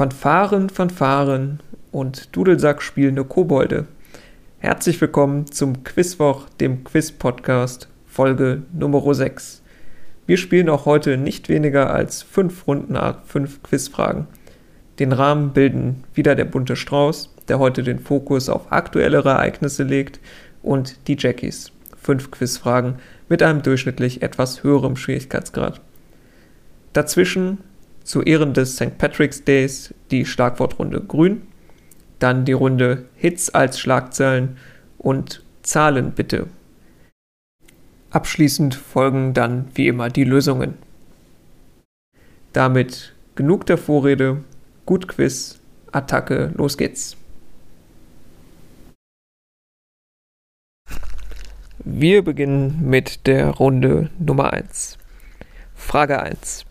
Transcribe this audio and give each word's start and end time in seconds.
Fanfaren, 0.00 0.70
Fanfaren 0.70 1.60
und 1.92 2.34
Dudelsack 2.34 2.80
spielende 2.80 3.22
Kobolde. 3.22 3.86
Herzlich 4.56 4.98
willkommen 4.98 5.52
zum 5.52 5.84
Quizwoch, 5.84 6.48
dem 6.58 6.84
Quiz-Podcast, 6.84 7.86
Folge 8.06 8.62
Nummer 8.72 9.12
6. 9.12 9.60
Wir 10.26 10.38
spielen 10.38 10.70
auch 10.70 10.86
heute 10.86 11.18
nicht 11.18 11.50
weniger 11.50 11.92
als 11.92 12.22
fünf 12.22 12.66
Runden 12.66 12.96
Art 12.96 13.26
fünf 13.26 13.62
Quizfragen. 13.62 14.26
Den 14.98 15.12
Rahmen 15.12 15.52
bilden 15.52 16.04
wieder 16.14 16.34
der 16.34 16.46
bunte 16.46 16.76
Strauß, 16.76 17.34
der 17.48 17.58
heute 17.58 17.82
den 17.82 17.98
Fokus 17.98 18.48
auf 18.48 18.72
aktuellere 18.72 19.28
Ereignisse 19.28 19.82
legt, 19.82 20.18
und 20.62 21.08
die 21.08 21.16
Jackies. 21.18 21.72
Fünf 22.00 22.30
Quizfragen 22.30 22.94
mit 23.28 23.42
einem 23.42 23.60
durchschnittlich 23.60 24.22
etwas 24.22 24.62
höherem 24.62 24.96
Schwierigkeitsgrad. 24.96 25.82
Dazwischen 26.94 27.58
zu 28.04 28.22
Ehren 28.22 28.54
des 28.54 28.76
St. 28.76 28.98
Patrick's 28.98 29.44
Days 29.44 29.94
die 30.10 30.24
Schlagwortrunde 30.24 31.00
Grün, 31.00 31.42
dann 32.18 32.44
die 32.44 32.52
Runde 32.52 33.06
Hits 33.16 33.50
als 33.50 33.78
Schlagzeilen 33.78 34.56
und 34.98 35.42
Zahlen 35.62 36.12
bitte. 36.12 36.46
Abschließend 38.10 38.74
folgen 38.74 39.34
dann 39.34 39.68
wie 39.74 39.88
immer 39.88 40.08
die 40.08 40.24
Lösungen. 40.24 40.74
Damit 42.52 43.14
genug 43.36 43.66
der 43.66 43.78
Vorrede, 43.78 44.42
gut 44.84 45.06
Quiz, 45.06 45.60
Attacke, 45.92 46.52
los 46.56 46.76
geht's. 46.76 47.16
Wir 51.84 52.22
beginnen 52.22 52.80
mit 52.82 53.26
der 53.26 53.48
Runde 53.48 54.10
Nummer 54.18 54.52
1. 54.52 54.98
Frage 55.74 56.20
1. 56.20 56.66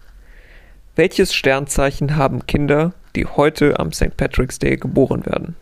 Welches 1.00 1.34
Sternzeichen 1.34 2.18
haben 2.18 2.46
Kinder, 2.46 2.92
die 3.16 3.26
heute 3.26 3.80
am 3.80 3.94
St. 3.94 4.18
Patrick's 4.18 4.60
Day 4.60 4.76
geboren 4.76 5.26
werden? 5.26 5.56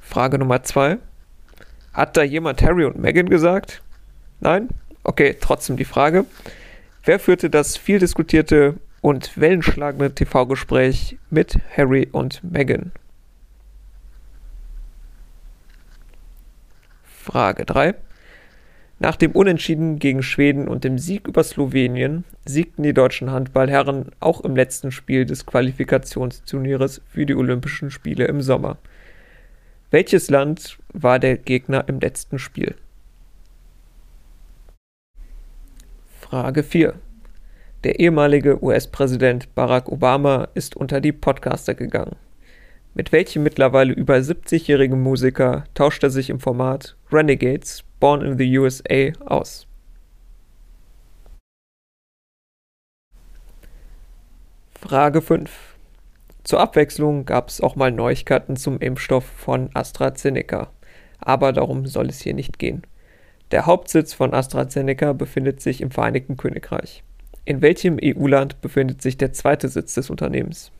Frage 0.00 0.40
Nummer 0.40 0.60
2. 0.64 0.98
Hat 1.92 2.16
da 2.16 2.24
jemand 2.24 2.60
Harry 2.60 2.84
und 2.84 2.98
Meghan 2.98 3.28
gesagt? 3.28 3.80
Nein? 4.40 4.70
Okay, 5.04 5.36
trotzdem 5.40 5.76
die 5.76 5.84
Frage. 5.84 6.24
Wer 7.04 7.20
führte 7.20 7.48
das 7.48 7.76
viel 7.76 8.00
diskutierte 8.00 8.74
und 9.02 9.38
wellenschlagende 9.38 10.12
TV-Gespräch 10.12 11.18
mit 11.30 11.60
Harry 11.76 12.08
und 12.10 12.42
Meghan? 12.42 12.90
Frage 17.04 17.64
3. 17.66 17.94
Nach 19.02 19.16
dem 19.16 19.32
Unentschieden 19.32 19.98
gegen 19.98 20.22
Schweden 20.22 20.68
und 20.68 20.84
dem 20.84 20.96
Sieg 20.96 21.26
über 21.26 21.42
Slowenien 21.42 22.22
siegten 22.44 22.84
die 22.84 22.94
deutschen 22.94 23.32
Handballherren 23.32 24.12
auch 24.20 24.42
im 24.42 24.54
letzten 24.54 24.92
Spiel 24.92 25.26
des 25.26 25.44
Qualifikationsturnieres 25.44 27.02
für 27.08 27.26
die 27.26 27.34
Olympischen 27.34 27.90
Spiele 27.90 28.26
im 28.26 28.42
Sommer. 28.42 28.78
Welches 29.90 30.30
Land 30.30 30.78
war 30.92 31.18
der 31.18 31.36
Gegner 31.36 31.88
im 31.88 31.98
letzten 31.98 32.38
Spiel? 32.38 32.76
Frage 36.20 36.62
4. 36.62 36.94
Der 37.82 37.98
ehemalige 37.98 38.62
US-Präsident 38.62 39.52
Barack 39.56 39.88
Obama 39.88 40.46
ist 40.54 40.76
unter 40.76 41.00
die 41.00 41.10
Podcaster 41.10 41.74
gegangen. 41.74 42.14
Mit 42.94 43.10
welchem 43.10 43.42
mittlerweile 43.42 43.94
über 43.94 44.16
70-jährigen 44.16 45.00
Musiker 45.00 45.64
tauscht 45.72 46.02
er 46.02 46.10
sich 46.10 46.28
im 46.28 46.40
Format 46.40 46.94
Renegades 47.10 47.84
Born 48.00 48.20
in 48.20 48.36
the 48.36 48.58
USA 48.58 49.12
aus. 49.24 49.66
Frage 54.78 55.22
5. 55.22 55.50
Zur 56.44 56.60
Abwechslung 56.60 57.24
gab 57.24 57.48
es 57.48 57.62
auch 57.62 57.76
mal 57.76 57.90
Neuigkeiten 57.90 58.56
zum 58.56 58.78
Impfstoff 58.78 59.24
von 59.24 59.70
AstraZeneca, 59.72 60.70
aber 61.18 61.52
darum 61.52 61.86
soll 61.86 62.10
es 62.10 62.20
hier 62.20 62.34
nicht 62.34 62.58
gehen. 62.58 62.82
Der 63.52 63.64
Hauptsitz 63.64 64.12
von 64.12 64.34
AstraZeneca 64.34 65.14
befindet 65.14 65.62
sich 65.62 65.80
im 65.80 65.92
Vereinigten 65.92 66.36
Königreich. 66.36 67.04
In 67.46 67.62
welchem 67.62 67.98
EU-Land 68.02 68.60
befindet 68.60 69.00
sich 69.00 69.16
der 69.16 69.32
zweite 69.32 69.68
Sitz 69.68 69.94
des 69.94 70.10
Unternehmens? 70.10 70.72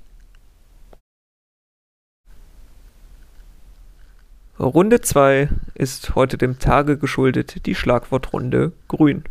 Runde 4.62 5.00
2 5.00 5.49
ist 5.75 6.15
heute 6.15 6.39
dem 6.39 6.61
Tage 6.61 6.97
geschuldet 6.97 7.67
die 7.67 7.75
Schlagwortrunde 7.75 8.71
Grün. 8.87 9.25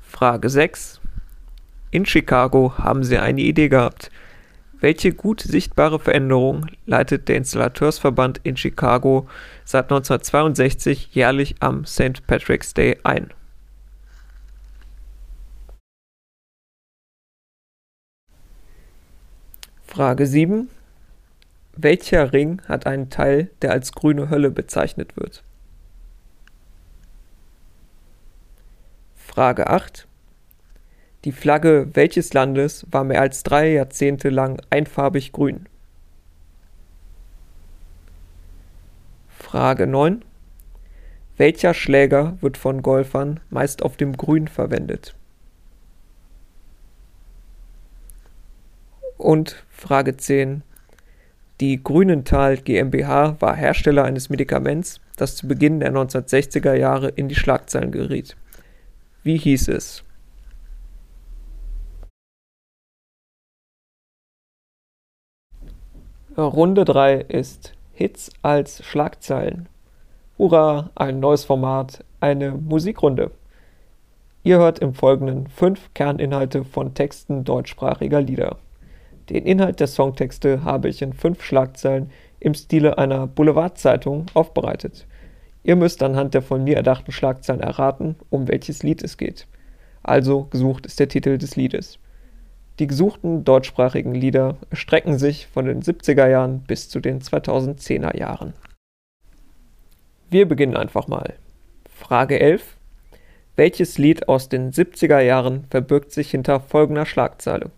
Frage 0.00 0.48
6. 0.48 1.00
In 1.92 2.04
Chicago 2.04 2.76
haben 2.78 3.04
Sie 3.04 3.16
eine 3.16 3.42
Idee 3.42 3.68
gehabt. 3.68 4.10
Welche 4.80 5.12
gut 5.12 5.40
sichtbare 5.40 6.00
Veränderung 6.00 6.66
leitet 6.84 7.28
der 7.28 7.36
Installateursverband 7.36 8.40
in 8.42 8.56
Chicago 8.56 9.28
seit 9.64 9.84
1962 9.84 11.14
jährlich 11.14 11.54
am 11.60 11.84
St. 11.84 12.26
Patrick's 12.26 12.74
Day 12.74 12.98
ein? 13.04 13.32
Frage 19.86 20.26
7. 20.26 20.68
Welcher 21.80 22.32
Ring 22.32 22.60
hat 22.66 22.88
einen 22.88 23.08
Teil, 23.08 23.52
der 23.62 23.70
als 23.70 23.92
grüne 23.92 24.30
Hölle 24.30 24.50
bezeichnet 24.50 25.16
wird? 25.16 25.44
Frage 29.14 29.68
8. 29.68 30.08
Die 31.24 31.30
Flagge 31.30 31.90
welches 31.92 32.32
Landes 32.32 32.84
war 32.90 33.04
mehr 33.04 33.20
als 33.20 33.44
drei 33.44 33.70
Jahrzehnte 33.70 34.28
lang 34.28 34.60
einfarbig 34.70 35.30
grün? 35.30 35.66
Frage 39.28 39.86
9. 39.86 40.24
Welcher 41.36 41.74
Schläger 41.74 42.38
wird 42.40 42.56
von 42.56 42.82
Golfern 42.82 43.38
meist 43.50 43.84
auf 43.84 43.96
dem 43.96 44.16
Grün 44.16 44.48
verwendet? 44.48 45.14
Und 49.16 49.64
Frage 49.70 50.16
10. 50.16 50.64
Die 51.60 51.82
Grünenthal 51.82 52.58
GmbH 52.58 53.40
war 53.40 53.56
Hersteller 53.56 54.04
eines 54.04 54.30
Medikaments, 54.30 55.00
das 55.16 55.34
zu 55.34 55.48
Beginn 55.48 55.80
der 55.80 55.92
1960er 55.92 56.74
Jahre 56.74 57.08
in 57.08 57.28
die 57.28 57.34
Schlagzeilen 57.34 57.90
geriet. 57.90 58.36
Wie 59.24 59.36
hieß 59.36 59.66
es? 59.68 60.04
Runde 66.36 66.84
3 66.84 67.14
ist 67.16 67.74
Hits 67.92 68.30
als 68.42 68.84
Schlagzeilen. 68.84 69.68
Hurra, 70.38 70.90
ein 70.94 71.18
neues 71.18 71.44
Format, 71.44 72.04
eine 72.20 72.52
Musikrunde. 72.52 73.32
Ihr 74.44 74.58
hört 74.58 74.78
im 74.78 74.94
Folgenden 74.94 75.48
fünf 75.48 75.92
Kerninhalte 75.94 76.62
von 76.62 76.94
Texten 76.94 77.42
deutschsprachiger 77.42 78.20
Lieder. 78.20 78.58
Den 79.30 79.44
Inhalt 79.44 79.80
der 79.80 79.86
Songtexte 79.86 80.64
habe 80.64 80.88
ich 80.88 81.02
in 81.02 81.12
fünf 81.12 81.42
Schlagzeilen 81.42 82.10
im 82.40 82.54
Stile 82.54 82.98
einer 82.98 83.26
Boulevardzeitung 83.26 84.26
aufbereitet. 84.34 85.06
Ihr 85.62 85.76
müsst 85.76 86.02
anhand 86.02 86.34
der 86.34 86.42
von 86.42 86.64
mir 86.64 86.76
erdachten 86.76 87.12
Schlagzeilen 87.12 87.60
erraten, 87.60 88.16
um 88.30 88.48
welches 88.48 88.82
Lied 88.82 89.02
es 89.02 89.18
geht. 89.18 89.46
Also 90.02 90.44
gesucht 90.44 90.86
ist 90.86 90.98
der 90.98 91.08
Titel 91.08 91.36
des 91.36 91.56
Liedes. 91.56 91.98
Die 92.78 92.86
gesuchten 92.86 93.44
deutschsprachigen 93.44 94.14
Lieder 94.14 94.56
erstrecken 94.70 95.18
sich 95.18 95.48
von 95.48 95.66
den 95.66 95.82
70er 95.82 96.28
Jahren 96.28 96.60
bis 96.60 96.88
zu 96.88 97.00
den 97.00 97.20
2010er 97.20 98.16
Jahren. 98.16 98.54
Wir 100.30 100.46
beginnen 100.46 100.76
einfach 100.76 101.08
mal. 101.08 101.34
Frage 101.90 102.38
11. 102.38 102.76
Welches 103.56 103.98
Lied 103.98 104.28
aus 104.28 104.48
den 104.48 104.72
70er 104.72 105.20
Jahren 105.20 105.64
verbirgt 105.70 106.12
sich 106.12 106.30
hinter 106.30 106.60
folgender 106.60 107.04
Schlagzeile? 107.04 107.72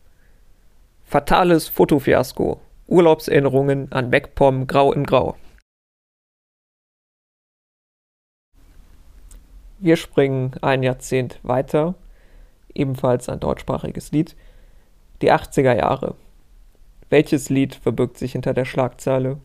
Fatales 1.11 1.67
Fotofiasko. 1.67 2.61
Urlaubserinnerungen 2.87 3.91
an 3.91 4.11
MacPom 4.11 4.69
Grau 4.69 4.93
in 4.93 5.03
Grau. 5.03 5.35
Wir 9.81 9.97
springen 9.97 10.53
ein 10.63 10.85
Jahrzehnt 10.85 11.41
weiter, 11.43 11.97
ebenfalls 12.73 13.29
ein 13.29 13.41
deutschsprachiges 13.41 14.13
Lied, 14.13 14.37
die 15.21 15.33
80er 15.33 15.77
Jahre. 15.77 16.15
Welches 17.09 17.49
Lied 17.51 17.75
verbirgt 17.75 18.17
sich 18.17 18.31
hinter 18.31 18.55
der 18.55 18.65
Schlagzeile 18.65 19.41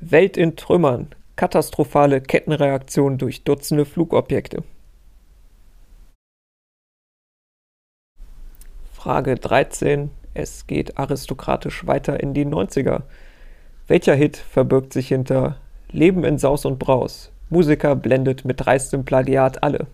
Welt 0.00 0.38
in 0.38 0.56
Trümmern, 0.56 1.14
katastrophale 1.36 2.22
Kettenreaktion 2.22 3.18
durch 3.18 3.44
Dutzende 3.44 3.84
Flugobjekte? 3.84 4.64
Frage 8.94 9.34
13. 9.34 10.12
Es 10.34 10.66
geht 10.66 10.96
aristokratisch 10.96 11.86
weiter 11.86 12.20
in 12.20 12.34
die 12.34 12.46
90er. 12.46 13.02
Welcher 13.88 14.14
Hit 14.14 14.36
verbirgt 14.36 14.92
sich 14.92 15.08
hinter 15.08 15.56
Leben 15.90 16.24
in 16.24 16.38
Saus 16.38 16.64
und 16.64 16.78
Braus? 16.78 17.32
Musiker 17.48 17.96
blendet 17.96 18.44
mit 18.44 18.64
dreistem 18.64 19.04
Plagiat 19.04 19.62
alle. 19.64 19.88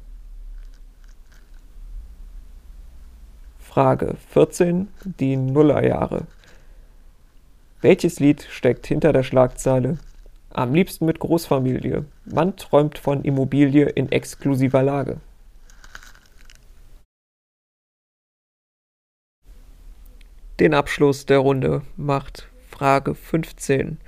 Frage 3.59 4.17
14. 4.31 4.89
Die 5.19 5.37
Nullerjahre. 5.37 6.27
Welches 7.81 8.21
Lied 8.21 8.43
steckt 8.51 8.87
hinter 8.87 9.13
der 9.13 9.23
Schlagzeile 9.23 9.99
Am 10.51 10.75
liebsten 10.75 11.07
mit 11.07 11.19
Großfamilie? 11.19 12.05
Man 12.27 12.57
träumt 12.57 12.99
von 12.99 13.23
Immobilie 13.23 13.87
in 13.87 14.13
exklusiver 14.13 14.83
Lage. 14.83 15.19
Den 20.59 20.73
Abschluss 20.73 21.27
der 21.27 21.41
Runde 21.41 21.83
macht 21.99 22.49
Frage 22.71 23.15
15 23.15 23.99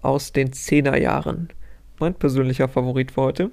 aus 0.00 0.30
den 0.30 0.52
Zehnerjahren. 0.52 1.48
Mein 1.98 2.14
persönlicher 2.14 2.68
Favorit 2.68 3.10
für 3.10 3.22
heute. 3.22 3.50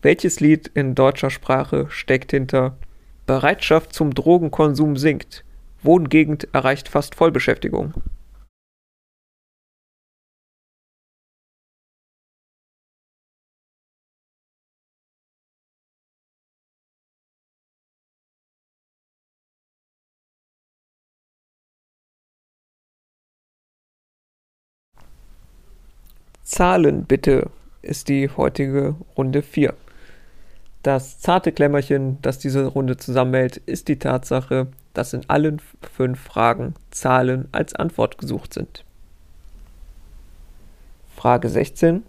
Welches 0.00 0.40
Lied 0.40 0.68
in 0.72 0.94
deutscher 0.94 1.28
Sprache 1.28 1.84
steckt 1.90 2.30
hinter 2.30 2.78
Bereitschaft 3.26 3.92
zum 3.92 4.14
Drogenkonsum 4.14 4.96
sinkt? 4.96 5.44
Wohngegend 5.82 6.48
erreicht 6.54 6.88
fast 6.88 7.14
Vollbeschäftigung. 7.14 7.92
Zahlen 26.50 27.04
bitte 27.04 27.48
ist 27.80 28.08
die 28.08 28.28
heutige 28.28 28.96
Runde 29.16 29.40
4. 29.40 29.72
Das 30.82 31.20
zarte 31.20 31.52
Klemmerchen, 31.52 32.20
das 32.22 32.40
diese 32.40 32.66
Runde 32.66 32.96
zusammenhält, 32.96 33.58
ist 33.58 33.86
die 33.86 34.00
Tatsache, 34.00 34.66
dass 34.92 35.12
in 35.12 35.22
allen 35.28 35.62
fünf 35.94 36.18
Fragen 36.18 36.74
Zahlen 36.90 37.46
als 37.52 37.76
Antwort 37.76 38.18
gesucht 38.18 38.52
sind. 38.52 38.84
Frage 41.14 41.48
16. 41.48 42.02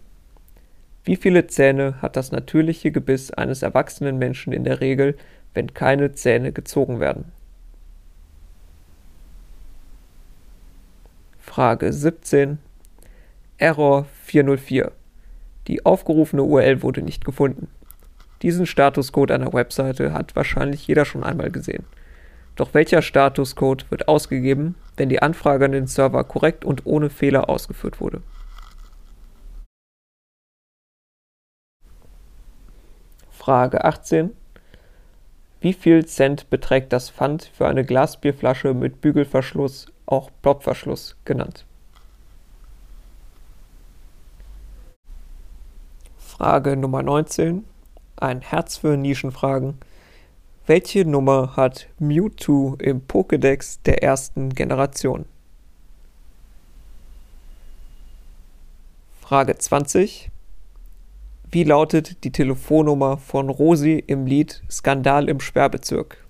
Wie 1.04 1.18
viele 1.18 1.46
Zähne 1.46 2.02
hat 2.02 2.16
das 2.16 2.32
natürliche 2.32 2.92
Gebiss 2.92 3.30
eines 3.30 3.62
erwachsenen 3.62 4.18
Menschen 4.18 4.54
in 4.54 4.64
der 4.64 4.82
Regel, 4.82 5.16
wenn 5.54 5.76
keine 5.76 6.14
Zähne 6.14 6.52
gezogen 6.52 7.00
werden? 7.00 7.26
Frage 11.40 11.94
17. 11.94 12.58
Error 13.62 14.08
404. 14.24 14.92
Die 15.68 15.86
aufgerufene 15.86 16.42
URL 16.42 16.82
wurde 16.82 17.04
nicht 17.04 17.24
gefunden. 17.24 17.68
Diesen 18.42 18.66
Statuscode 18.66 19.30
einer 19.30 19.54
Webseite 19.54 20.14
hat 20.14 20.36
wahrscheinlich 20.36 20.88
jeder 20.88 21.06
schon 21.06 21.24
einmal 21.24 21.52
gesehen. 21.52 21.86
Doch 22.56 22.74
welcher 22.74 23.04
Statuscode 23.04 23.86
wird 23.92 24.08
ausgegeben, 24.08 24.74
wenn 24.98 25.10
die 25.10 25.22
Anfrage 25.22 25.66
an 25.66 25.74
den 25.74 25.86
Server 25.86 26.24
korrekt 26.24 26.66
und 26.66 26.88
ohne 26.88 27.12
Fehler 27.12 27.50
ausgeführt 27.52 28.02
wurde? 28.02 28.24
Frage 33.30 33.86
18. 33.86 34.32
Wie 35.60 35.74
viel 35.74 36.08
Cent 36.08 36.50
beträgt 36.50 36.92
das 36.92 37.12
Pfand 37.12 37.52
für 37.54 37.68
eine 37.68 37.86
Glasbierflasche 37.86 38.74
mit 38.74 39.02
Bügelverschluss, 39.02 39.92
auch 40.08 40.32
Plopverschluss 40.42 41.16
genannt? 41.26 41.68
Frage 46.42 46.76
Nummer 46.76 47.04
19. 47.04 47.66
Ein 48.16 48.42
Herz 48.42 48.78
für 48.78 48.98
Nischenfragen. 48.98 49.78
Welche 50.66 51.06
Nummer 51.06 51.56
hat 51.56 51.88
Mewtwo 52.00 52.78
im 52.80 53.02
Pokédex 53.02 53.78
der 53.86 54.02
ersten 54.02 54.50
Generation? 54.50 55.26
Frage 59.20 59.56
20. 59.56 60.32
Wie 61.52 61.64
lautet 61.64 62.24
die 62.24 62.32
Telefonnummer 62.32 63.18
von 63.18 63.48
Rosi 63.48 64.04
im 64.08 64.26
Lied 64.26 64.64
Skandal 64.68 65.30
im 65.30 65.42
Sperrbezirk? 65.42 66.26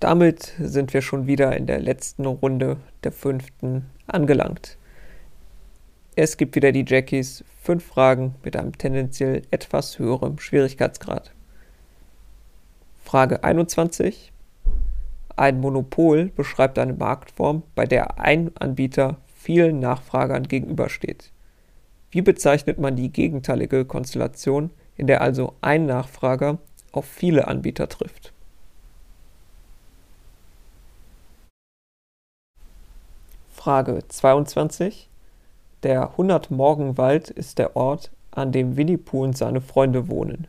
Damit 0.00 0.54
sind 0.58 0.92
wir 0.92 1.00
schon 1.00 1.28
wieder 1.28 1.56
in 1.56 1.66
der 1.66 1.78
letzten 1.78 2.26
Runde 2.26 2.78
der 3.04 3.12
fünften 3.12 3.88
angelangt. 4.08 4.78
Es 6.14 6.36
gibt 6.36 6.56
wieder 6.56 6.72
die 6.72 6.84
Jackies, 6.86 7.42
fünf 7.62 7.86
Fragen 7.86 8.34
mit 8.44 8.54
einem 8.54 8.76
tendenziell 8.76 9.42
etwas 9.50 9.98
höherem 9.98 10.38
Schwierigkeitsgrad. 10.38 11.32
Frage 13.02 13.42
21. 13.42 14.30
Ein 15.36 15.60
Monopol 15.60 16.26
beschreibt 16.26 16.78
eine 16.78 16.92
Marktform, 16.92 17.62
bei 17.74 17.86
der 17.86 18.20
ein 18.20 18.54
Anbieter 18.58 19.16
vielen 19.34 19.80
Nachfragern 19.80 20.42
gegenübersteht. 20.42 21.32
Wie 22.10 22.20
bezeichnet 22.20 22.78
man 22.78 22.94
die 22.94 23.10
gegenteilige 23.10 23.86
Konstellation, 23.86 24.68
in 24.98 25.06
der 25.06 25.22
also 25.22 25.54
ein 25.62 25.86
Nachfrager 25.86 26.58
auf 26.92 27.06
viele 27.06 27.48
Anbieter 27.48 27.88
trifft? 27.88 28.34
Frage 33.48 34.06
22. 34.08 35.08
Der 35.82 36.16
Hundertmorgenwald 36.16 37.30
ist 37.30 37.58
der 37.58 37.76
Ort, 37.76 38.12
an 38.30 38.52
dem 38.52 38.76
Winnie 38.76 38.96
Pooh 38.96 39.24
und 39.24 39.36
seine 39.36 39.60
Freunde 39.60 40.08
wohnen. 40.08 40.46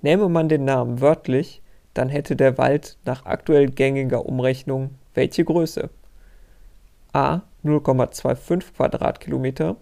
Nähme 0.00 0.28
man 0.28 0.48
den 0.48 0.64
Namen 0.64 1.00
wörtlich, 1.00 1.60
dann 1.92 2.08
hätte 2.08 2.36
der 2.36 2.56
Wald 2.56 2.96
nach 3.04 3.26
aktuell 3.26 3.68
gängiger 3.68 4.24
Umrechnung 4.24 4.90
welche 5.14 5.44
Größe? 5.44 5.90
A 7.12 7.40
0,25 7.64 8.72
Quadratkilometer, 8.76 9.74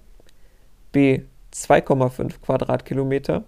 B 0.93 1.21
2,5 1.53 2.41
Quadratkilometer 2.41 3.45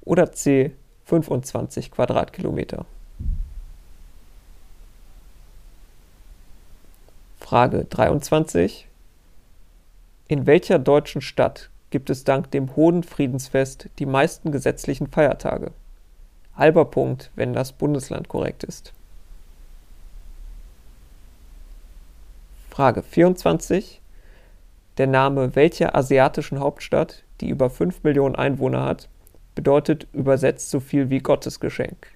oder 0.00 0.32
C 0.32 0.72
25 1.04 1.92
Quadratkilometer. 1.92 2.84
Frage 7.38 7.84
23. 7.84 8.88
In 10.32 10.46
welcher 10.46 10.78
deutschen 10.78 11.20
Stadt 11.20 11.68
gibt 11.90 12.08
es 12.08 12.24
dank 12.24 12.50
dem 12.52 12.74
Hohen 12.74 13.02
Friedensfest 13.02 13.90
die 13.98 14.06
meisten 14.06 14.50
gesetzlichen 14.50 15.08
Feiertage? 15.08 15.72
Halber 16.56 16.86
Punkt, 16.86 17.30
wenn 17.34 17.52
das 17.52 17.72
Bundesland 17.72 18.28
korrekt 18.28 18.64
ist. 18.64 18.94
Frage 22.70 23.02
24. 23.02 24.00
Der 24.96 25.06
Name 25.06 25.54
welcher 25.54 25.94
asiatischen 25.94 26.60
Hauptstadt, 26.60 27.24
die 27.42 27.50
über 27.50 27.68
5 27.68 28.02
Millionen 28.02 28.34
Einwohner 28.34 28.86
hat, 28.86 29.10
bedeutet 29.54 30.06
übersetzt 30.14 30.70
so 30.70 30.80
viel 30.80 31.10
wie 31.10 31.18
Gottesgeschenk. 31.18 32.06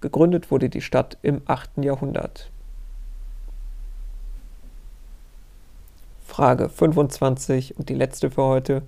Gegründet 0.00 0.50
wurde 0.50 0.68
die 0.68 0.80
Stadt 0.80 1.16
im 1.22 1.42
8. 1.46 1.84
Jahrhundert. 1.84 2.50
Frage 6.36 6.68
25 6.68 7.78
und 7.78 7.88
die 7.88 7.94
letzte 7.94 8.30
für 8.30 8.42
heute 8.42 8.82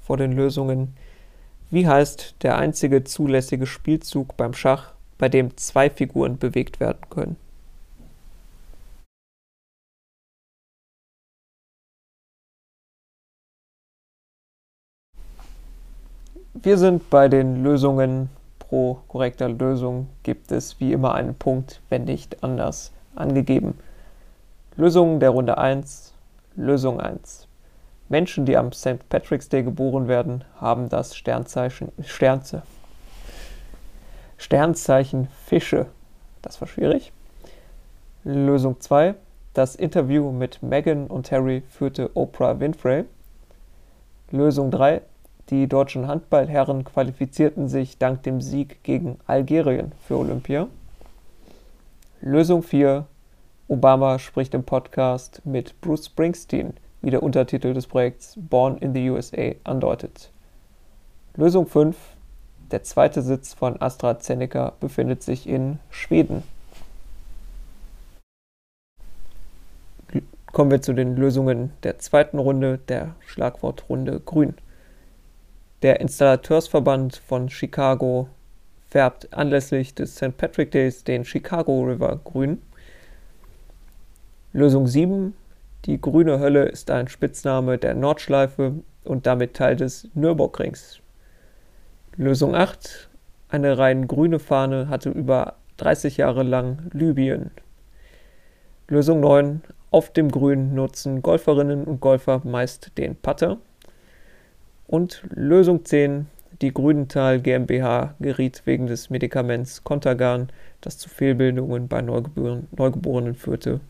vor 0.00 0.16
den 0.16 0.32
Lösungen. 0.32 0.96
Wie 1.70 1.86
heißt 1.86 2.36
der 2.40 2.56
einzige 2.56 3.04
zulässige 3.04 3.66
Spielzug 3.66 4.38
beim 4.38 4.54
Schach, 4.54 4.94
bei 5.18 5.28
dem 5.28 5.54
zwei 5.58 5.90
Figuren 5.90 6.38
bewegt 6.38 6.80
werden 6.80 7.02
können? 7.10 7.36
Wir 16.54 16.78
sind 16.78 17.10
bei 17.10 17.28
den 17.28 17.62
Lösungen. 17.62 18.30
Pro 18.58 19.00
korrekter 19.08 19.50
Lösung 19.50 20.08
gibt 20.22 20.50
es 20.50 20.80
wie 20.80 20.94
immer 20.94 21.12
einen 21.12 21.34
Punkt, 21.34 21.82
wenn 21.90 22.04
nicht 22.04 22.42
anders 22.42 22.92
angegeben. 23.14 23.78
Lösung 24.78 25.20
der 25.20 25.28
Runde 25.28 25.58
1 25.58 26.13
Lösung 26.56 27.00
1. 27.00 27.48
Menschen, 28.08 28.46
die 28.46 28.56
am 28.56 28.72
St. 28.72 29.08
Patrick's 29.08 29.48
Day 29.48 29.62
geboren 29.62 30.06
werden, 30.06 30.44
haben 30.60 30.88
das 30.88 31.16
Sternzeichen, 31.16 31.90
Sternze, 32.02 32.62
Sternzeichen 34.36 35.28
Fische. 35.46 35.86
Das 36.42 36.60
war 36.60 36.68
schwierig. 36.68 37.12
Lösung 38.22 38.80
2. 38.80 39.14
Das 39.52 39.74
Interview 39.74 40.30
mit 40.30 40.62
Meghan 40.62 41.06
und 41.08 41.32
Harry 41.32 41.62
führte 41.68 42.10
Oprah 42.14 42.60
Winfrey. 42.60 43.04
Lösung 44.30 44.70
3. 44.70 45.02
Die 45.50 45.66
deutschen 45.66 46.06
Handballherren 46.06 46.84
qualifizierten 46.84 47.68
sich 47.68 47.98
dank 47.98 48.22
dem 48.22 48.40
Sieg 48.40 48.82
gegen 48.82 49.18
Algerien 49.26 49.92
für 50.06 50.16
Olympia. 50.16 50.68
Lösung 52.20 52.62
4. 52.62 53.06
Obama 53.68 54.18
spricht 54.18 54.52
im 54.52 54.64
Podcast 54.64 55.40
mit 55.44 55.80
Bruce 55.80 56.06
Springsteen, 56.06 56.74
wie 57.00 57.10
der 57.10 57.22
Untertitel 57.22 57.72
des 57.72 57.86
Projekts 57.86 58.34
Born 58.36 58.76
in 58.78 58.92
the 58.92 59.10
USA 59.10 59.52
andeutet. 59.64 60.30
Lösung 61.36 61.66
5. 61.66 61.96
Der 62.70 62.82
zweite 62.82 63.22
Sitz 63.22 63.54
von 63.54 63.80
AstraZeneca 63.80 64.74
befindet 64.80 65.22
sich 65.22 65.48
in 65.48 65.78
Schweden. 65.90 66.42
Kommen 70.52 70.70
wir 70.70 70.82
zu 70.82 70.92
den 70.92 71.16
Lösungen 71.16 71.72
der 71.82 71.98
zweiten 71.98 72.38
Runde, 72.38 72.78
der 72.88 73.14
Schlagwortrunde 73.26 74.20
Grün. 74.20 74.54
Der 75.82 76.00
Installateursverband 76.00 77.16
von 77.16 77.50
Chicago 77.50 78.28
färbt 78.88 79.32
anlässlich 79.32 79.94
des 79.94 80.16
St. 80.16 80.36
Patrick 80.36 80.70
Days 80.70 81.02
den 81.02 81.24
Chicago 81.24 81.82
River 81.82 82.20
grün. 82.22 82.62
Lösung 84.56 84.86
7. 84.86 85.34
Die 85.84 86.00
grüne 86.00 86.38
Hölle 86.38 86.66
ist 86.66 86.88
ein 86.92 87.08
Spitzname 87.08 87.76
der 87.76 87.94
Nordschleife 87.94 88.74
und 89.02 89.26
damit 89.26 89.54
Teil 89.54 89.74
des 89.74 90.08
Nürburgrings. 90.14 91.00
Lösung 92.14 92.54
8. 92.54 93.08
Eine 93.48 93.78
rein 93.78 94.06
grüne 94.06 94.38
Fahne 94.38 94.88
hatte 94.88 95.10
über 95.10 95.56
30 95.78 96.18
Jahre 96.18 96.44
lang 96.44 96.88
Libyen. 96.92 97.50
Lösung 98.86 99.18
9. 99.18 99.62
Auf 99.90 100.12
dem 100.12 100.30
Grün 100.30 100.72
nutzen 100.76 101.20
Golferinnen 101.20 101.82
und 101.82 102.00
Golfer 102.00 102.40
meist 102.44 102.96
den 102.96 103.16
Putter. 103.16 103.58
Und 104.86 105.24
Lösung 105.30 105.84
10. 105.84 106.28
Die 106.62 106.72
Grünenthal 106.72 107.40
GmbH 107.40 108.14
geriet 108.20 108.62
wegen 108.66 108.86
des 108.86 109.10
Medikaments 109.10 109.82
Contergan, 109.82 110.46
das 110.80 110.96
zu 110.96 111.08
Fehlbildungen 111.08 111.88
bei 111.88 112.02
Neugeborenen 112.02 113.34
führte, 113.34 113.80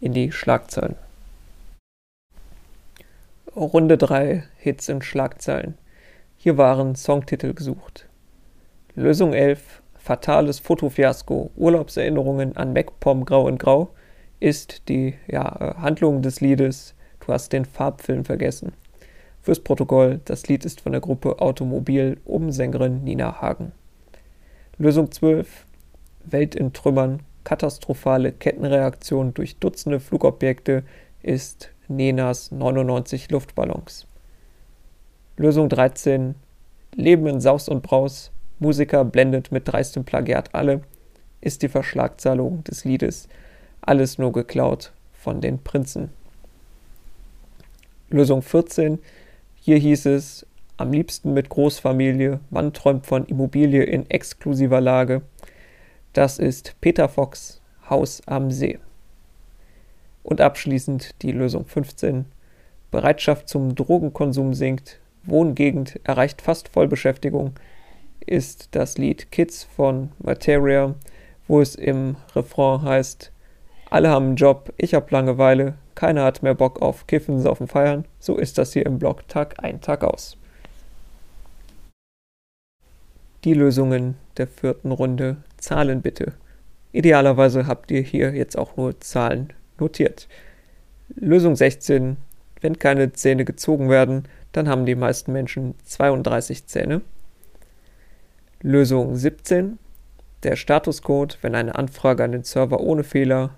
in 0.00 0.12
die 0.12 0.32
Schlagzeilen. 0.32 0.96
Runde 3.54 3.96
3 3.98 4.44
Hits 4.58 4.88
in 4.88 5.02
Schlagzeilen. 5.02 5.78
Hier 6.36 6.58
waren 6.58 6.96
Songtitel 6.96 7.54
gesucht. 7.54 8.06
Lösung 8.94 9.32
11 9.32 9.82
Fatales 9.96 10.58
Fotofiasko 10.58 11.50
Urlaubserinnerungen 11.56 12.56
an 12.56 12.72
MacPom 12.72 13.24
Grau 13.24 13.48
in 13.48 13.58
Grau 13.58 13.90
ist 14.40 14.88
die 14.88 15.14
ja, 15.26 15.76
Handlung 15.78 16.20
des 16.20 16.40
Liedes 16.40 16.94
Du 17.24 17.32
hast 17.32 17.52
den 17.54 17.64
Farbfilm 17.64 18.24
vergessen. 18.24 18.72
Fürs 19.40 19.60
Protokoll, 19.60 20.20
das 20.26 20.46
Lied 20.48 20.64
ist 20.64 20.82
von 20.82 20.92
der 20.92 21.00
Gruppe 21.00 21.40
Automobil 21.40 22.18
um 22.24 22.50
Sängerin 22.50 23.02
Nina 23.02 23.40
Hagen. 23.40 23.72
Lösung 24.76 25.10
12 25.10 25.64
Welt 26.24 26.54
in 26.54 26.72
Trümmern 26.74 27.20
katastrophale 27.44 28.32
Kettenreaktion 28.32 29.34
durch 29.34 29.56
Dutzende 29.56 30.00
Flugobjekte 30.00 30.82
ist 31.22 31.70
Nenas 31.88 32.50
99 32.50 33.30
Luftballons. 33.30 34.06
Lösung 35.36 35.68
13. 35.68 36.34
Leben 36.94 37.26
in 37.26 37.40
Saus 37.40 37.68
und 37.68 37.82
Braus. 37.82 38.30
Musiker 38.58 39.04
blendet 39.04 39.52
mit 39.52 39.68
dreistem 39.68 40.04
Plagiat 40.04 40.54
alle. 40.54 40.80
Ist 41.40 41.62
die 41.62 41.68
Verschlagzahlung 41.68 42.64
des 42.64 42.84
Liedes 42.84 43.28
alles 43.86 44.18
nur 44.18 44.32
geklaut 44.32 44.92
von 45.12 45.40
den 45.40 45.58
Prinzen. 45.58 46.10
Lösung 48.10 48.42
14. 48.42 48.98
Hier 49.56 49.76
hieß 49.78 50.06
es, 50.06 50.46
am 50.76 50.92
liebsten 50.92 51.34
mit 51.34 51.48
Großfamilie, 51.48 52.40
man 52.50 52.72
träumt 52.72 53.06
von 53.06 53.26
Immobilie 53.26 53.82
in 53.82 54.08
exklusiver 54.10 54.80
Lage. 54.80 55.22
Das 56.14 56.38
ist 56.38 56.76
Peter 56.80 57.08
Fox, 57.08 57.60
Haus 57.90 58.22
am 58.26 58.52
See. 58.52 58.78
Und 60.22 60.40
abschließend 60.40 61.10
die 61.22 61.32
Lösung 61.32 61.66
15. 61.66 62.26
Bereitschaft 62.92 63.48
zum 63.48 63.74
Drogenkonsum 63.74 64.54
sinkt, 64.54 65.00
Wohngegend 65.24 65.98
erreicht 66.04 66.40
fast 66.40 66.68
Vollbeschäftigung, 66.68 67.54
ist 68.24 68.68
das 68.76 68.96
Lied 68.96 69.32
Kids 69.32 69.64
von 69.64 70.12
Materia, 70.20 70.94
wo 71.48 71.60
es 71.60 71.74
im 71.74 72.14
Refrain 72.36 72.82
heißt, 72.82 73.32
alle 73.90 74.08
haben 74.10 74.26
einen 74.26 74.36
Job, 74.36 74.72
ich 74.76 74.94
hab 74.94 75.10
Langeweile, 75.10 75.74
keiner 75.96 76.22
hat 76.22 76.44
mehr 76.44 76.54
Bock 76.54 76.80
auf 76.80 77.08
Kiffen, 77.08 77.40
Saufen, 77.40 77.66
Feiern, 77.66 78.04
so 78.20 78.36
ist 78.36 78.56
das 78.58 78.72
hier 78.72 78.86
im 78.86 79.00
Blog 79.00 79.26
Tag 79.26 79.64
ein, 79.64 79.80
Tag 79.80 80.04
aus. 80.04 80.36
Die 83.42 83.54
Lösungen 83.54 84.16
der 84.36 84.46
vierten 84.46 84.92
Runde, 84.92 85.38
Zahlen 85.64 86.02
bitte. 86.02 86.34
Idealerweise 86.92 87.66
habt 87.66 87.90
ihr 87.90 88.02
hier 88.02 88.34
jetzt 88.34 88.58
auch 88.58 88.76
nur 88.76 89.00
Zahlen 89.00 89.52
notiert. 89.78 90.28
Lösung 91.14 91.56
16. 91.56 92.18
Wenn 92.60 92.78
keine 92.78 93.12
Zähne 93.12 93.46
gezogen 93.46 93.88
werden, 93.88 94.28
dann 94.52 94.68
haben 94.68 94.84
die 94.84 94.94
meisten 94.94 95.32
Menschen 95.32 95.74
32 95.84 96.66
Zähne. 96.66 97.00
Lösung 98.60 99.16
17. 99.16 99.78
Der 100.42 100.56
Statuscode, 100.56 101.38
wenn 101.40 101.54
eine 101.54 101.74
Anfrage 101.76 102.22
an 102.24 102.32
den 102.32 102.44
Server 102.44 102.80
ohne 102.80 103.02
Fehler, 103.02 103.54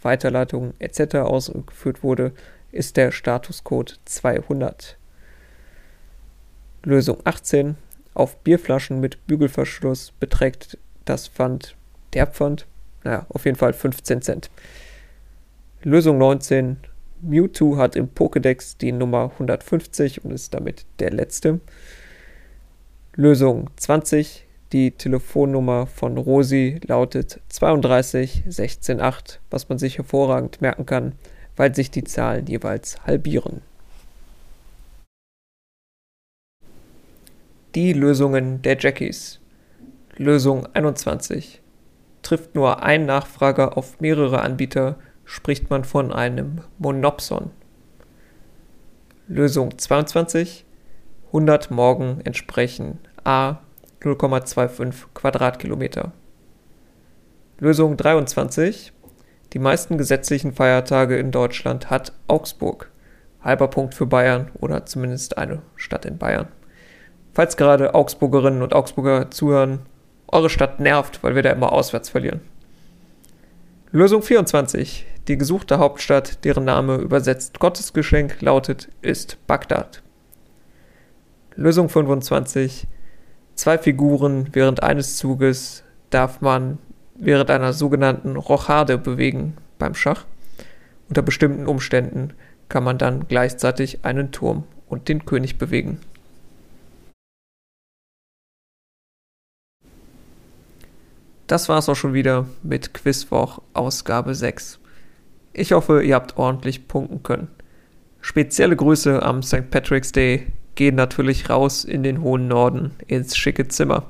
Weiterleitung 0.00 0.74
etc. 0.78 1.16
ausgeführt 1.16 2.04
wurde, 2.04 2.32
ist 2.70 2.96
der 2.96 3.10
Statuscode 3.10 3.98
200. 4.04 4.96
Lösung 6.84 7.18
18. 7.24 7.76
Auf 8.14 8.36
Bierflaschen 8.38 9.00
mit 9.00 9.26
Bügelverschluss 9.26 10.12
beträgt 10.12 10.78
das 11.08 11.28
Pfand, 11.28 11.76
der 12.14 12.26
Pfand, 12.26 12.66
naja, 13.04 13.26
auf 13.28 13.44
jeden 13.44 13.56
Fall 13.56 13.72
15 13.72 14.22
Cent. 14.22 14.50
Lösung 15.82 16.18
19. 16.18 16.78
Mewtwo 17.20 17.76
hat 17.76 17.96
im 17.96 18.08
Pokédex 18.08 18.76
die 18.78 18.92
Nummer 18.92 19.30
150 19.32 20.24
und 20.24 20.32
ist 20.32 20.54
damit 20.54 20.86
der 20.98 21.10
letzte. 21.10 21.60
Lösung 23.14 23.70
20. 23.76 24.44
Die 24.72 24.90
Telefonnummer 24.90 25.86
von 25.86 26.18
Rosi 26.18 26.78
lautet 26.86 27.40
32 27.48 28.44
16 28.46 29.00
8, 29.00 29.40
was 29.50 29.68
man 29.68 29.78
sich 29.78 29.96
hervorragend 29.96 30.60
merken 30.60 30.84
kann, 30.84 31.12
weil 31.56 31.74
sich 31.74 31.90
die 31.90 32.04
Zahlen 32.04 32.46
jeweils 32.46 33.02
halbieren. 33.06 33.62
Die 37.74 37.92
Lösungen 37.92 38.60
der 38.62 38.76
Jackies. 38.78 39.40
Lösung 40.20 40.66
21. 40.74 41.62
Trifft 42.22 42.56
nur 42.56 42.82
ein 42.82 43.06
Nachfrager 43.06 43.76
auf 43.76 44.00
mehrere 44.00 44.40
Anbieter, 44.40 44.96
spricht 45.24 45.70
man 45.70 45.84
von 45.84 46.12
einem 46.12 46.62
Monopson. 46.78 47.52
Lösung 49.28 49.78
22. 49.78 50.66
100 51.28 51.70
Morgen 51.70 52.20
entsprechen 52.24 52.98
a 53.22 53.60
0,25 54.00 55.04
Quadratkilometer. 55.14 56.10
Lösung 57.60 57.96
23. 57.96 58.92
Die 59.52 59.60
meisten 59.60 59.98
gesetzlichen 59.98 60.52
Feiertage 60.52 61.16
in 61.16 61.30
Deutschland 61.30 61.90
hat 61.90 62.12
Augsburg. 62.26 62.90
Halber 63.40 63.68
Punkt 63.68 63.94
für 63.94 64.06
Bayern 64.06 64.50
oder 64.58 64.84
zumindest 64.84 65.38
eine 65.38 65.62
Stadt 65.76 66.06
in 66.06 66.18
Bayern. 66.18 66.48
Falls 67.34 67.56
gerade 67.56 67.94
Augsburgerinnen 67.94 68.62
und 68.62 68.74
Augsburger 68.74 69.30
zuhören, 69.30 69.86
eure 70.28 70.50
Stadt 70.50 70.80
nervt, 70.80 71.22
weil 71.22 71.34
wir 71.34 71.42
da 71.42 71.50
immer 71.50 71.72
auswärts 71.72 72.08
verlieren. 72.08 72.40
Lösung 73.90 74.22
24. 74.22 75.06
Die 75.28 75.38
gesuchte 75.38 75.78
Hauptstadt, 75.78 76.44
deren 76.44 76.64
Name 76.64 76.96
übersetzt 76.96 77.58
Gottesgeschenk 77.58 78.40
lautet, 78.40 78.88
ist 79.02 79.38
Bagdad. 79.46 80.02
Lösung 81.54 81.88
25. 81.88 82.86
Zwei 83.54 83.78
Figuren 83.78 84.48
während 84.52 84.82
eines 84.82 85.16
Zuges 85.16 85.82
darf 86.10 86.40
man 86.40 86.78
während 87.16 87.50
einer 87.50 87.72
sogenannten 87.72 88.36
Rochade 88.36 88.96
bewegen 88.96 89.56
beim 89.78 89.94
Schach. 89.94 90.24
Unter 91.08 91.22
bestimmten 91.22 91.66
Umständen 91.66 92.34
kann 92.68 92.84
man 92.84 92.98
dann 92.98 93.26
gleichzeitig 93.26 94.04
einen 94.04 94.30
Turm 94.30 94.64
und 94.88 95.08
den 95.08 95.24
König 95.24 95.58
bewegen. 95.58 95.98
Das 101.48 101.70
war's 101.70 101.88
auch 101.88 101.94
schon 101.94 102.12
wieder 102.12 102.46
mit 102.62 102.92
Quizwoch 102.92 103.62
Ausgabe 103.72 104.34
6. 104.34 104.78
Ich 105.54 105.72
hoffe, 105.72 106.02
ihr 106.02 106.14
habt 106.14 106.36
ordentlich 106.36 106.88
punkten 106.88 107.22
können. 107.22 107.48
Spezielle 108.20 108.76
Grüße 108.76 109.22
am 109.22 109.42
St. 109.42 109.70
Patrick's 109.70 110.12
Day 110.12 110.48
gehen 110.74 110.94
natürlich 110.94 111.48
raus 111.48 111.84
in 111.84 112.02
den 112.02 112.20
hohen 112.20 112.48
Norden, 112.48 112.90
ins 113.06 113.34
schicke 113.34 113.66
Zimmer. 113.66 114.04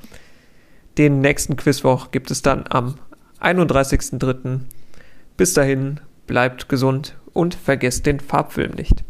Den 0.98 1.20
nächsten 1.20 1.54
Quizwoch 1.54 2.10
gibt 2.10 2.32
es 2.32 2.42
dann 2.42 2.64
am 2.70 2.96
31.03. 3.40 4.62
Bis 5.36 5.54
dahin, 5.54 6.00
bleibt 6.26 6.68
gesund 6.68 7.16
und 7.34 7.54
vergesst 7.54 8.04
den 8.06 8.18
Farbfilm 8.18 8.72
nicht. 8.72 9.04